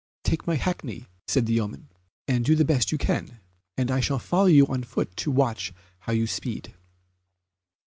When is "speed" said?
6.25-6.73